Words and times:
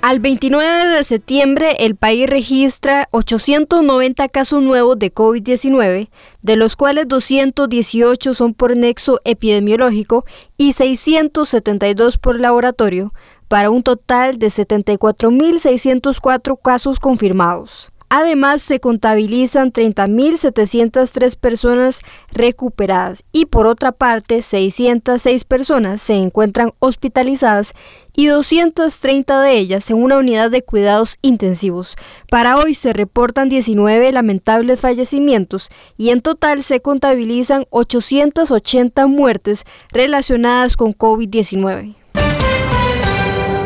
Al 0.00 0.20
29 0.20 0.90
de 0.90 1.02
septiembre, 1.02 1.74
el 1.80 1.96
país 1.96 2.30
registra 2.30 3.08
890 3.10 4.28
casos 4.28 4.62
nuevos 4.62 4.96
de 4.96 5.12
COVID-19, 5.12 6.08
de 6.40 6.56
los 6.56 6.76
cuales 6.76 7.08
218 7.08 8.32
son 8.32 8.54
por 8.54 8.76
nexo 8.76 9.20
epidemiológico 9.24 10.24
y 10.56 10.74
672 10.74 12.16
por 12.16 12.40
laboratorio, 12.40 13.12
para 13.48 13.70
un 13.70 13.82
total 13.82 14.38
de 14.38 14.46
74.604 14.48 16.60
casos 16.62 17.00
confirmados. 17.00 17.90
Además, 18.10 18.62
se 18.62 18.80
contabilizan 18.80 19.72
30.703 19.72 21.36
personas 21.36 22.00
recuperadas 22.32 23.24
y 23.32 23.46
por 23.46 23.66
otra 23.66 23.92
parte, 23.92 24.42
606 24.42 25.44
personas 25.44 26.00
se 26.00 26.14
encuentran 26.14 26.72
hospitalizadas 26.78 27.74
y 28.14 28.26
230 28.26 29.42
de 29.42 29.58
ellas 29.58 29.90
en 29.90 30.02
una 30.02 30.18
unidad 30.18 30.50
de 30.50 30.62
cuidados 30.62 31.18
intensivos. 31.22 31.96
Para 32.30 32.56
hoy 32.56 32.74
se 32.74 32.92
reportan 32.92 33.48
19 33.48 34.10
lamentables 34.10 34.80
fallecimientos 34.80 35.68
y 35.96 36.10
en 36.10 36.22
total 36.22 36.62
se 36.62 36.80
contabilizan 36.80 37.66
880 37.70 39.06
muertes 39.06 39.64
relacionadas 39.92 40.76
con 40.76 40.94
COVID-19. 40.94 41.94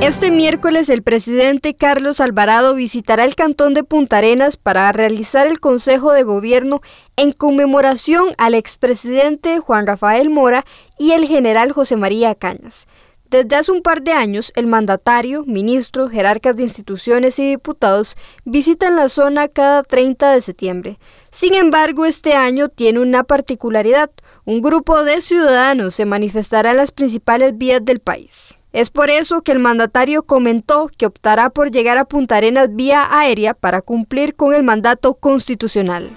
Este 0.00 0.30
miércoles 0.30 0.88
el 0.90 1.02
presidente 1.02 1.74
Carlos 1.74 2.20
Alvarado 2.20 2.76
visitará 2.76 3.24
el 3.24 3.34
cantón 3.34 3.74
de 3.74 3.82
Punta 3.82 4.18
Arenas 4.18 4.56
para 4.56 4.92
realizar 4.92 5.48
el 5.48 5.58
Consejo 5.58 6.12
de 6.12 6.22
Gobierno 6.22 6.80
en 7.16 7.32
conmemoración 7.32 8.28
al 8.38 8.54
expresidente 8.54 9.58
Juan 9.58 9.88
Rafael 9.88 10.30
Mora 10.30 10.64
y 10.98 11.10
el 11.12 11.26
general 11.26 11.72
José 11.72 11.96
María 11.96 12.36
Cañas. 12.36 12.86
Desde 13.28 13.56
hace 13.56 13.72
un 13.72 13.82
par 13.82 14.02
de 14.02 14.12
años, 14.12 14.52
el 14.54 14.68
mandatario, 14.68 15.44
ministros, 15.44 16.12
jerarcas 16.12 16.54
de 16.54 16.62
instituciones 16.62 17.36
y 17.40 17.50
diputados 17.50 18.16
visitan 18.44 18.94
la 18.94 19.08
zona 19.08 19.48
cada 19.48 19.82
30 19.82 20.32
de 20.32 20.42
septiembre. 20.42 20.98
Sin 21.32 21.54
embargo, 21.54 22.04
este 22.04 22.34
año 22.34 22.68
tiene 22.68 23.00
una 23.00 23.24
particularidad. 23.24 24.10
Un 24.44 24.62
grupo 24.62 25.02
de 25.02 25.20
ciudadanos 25.20 25.96
se 25.96 26.06
manifestará 26.06 26.70
en 26.70 26.76
las 26.76 26.92
principales 26.92 27.58
vías 27.58 27.84
del 27.84 27.98
país. 27.98 28.57
Es 28.72 28.90
por 28.90 29.08
eso 29.08 29.40
que 29.42 29.52
el 29.52 29.58
mandatario 29.58 30.24
comentó 30.24 30.90
que 30.96 31.06
optará 31.06 31.48
por 31.50 31.70
llegar 31.70 31.96
a 31.96 32.04
Punta 32.04 32.36
Arenas 32.36 32.74
vía 32.74 33.08
aérea 33.10 33.54
para 33.54 33.80
cumplir 33.80 34.36
con 34.36 34.54
el 34.54 34.62
mandato 34.62 35.14
constitucional. 35.14 36.10